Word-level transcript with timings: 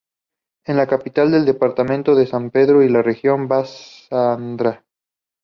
Es 0.65 0.75
la 0.75 0.87
capital 0.87 1.29
del 1.29 1.45
departamento 1.45 2.15
de 2.15 2.25
San 2.25 2.49
Pedro 2.49 2.81
y 2.81 2.85
de 2.87 2.91
la 2.93 3.03
región 3.03 3.47
Bas-Sassandra. 3.47 4.83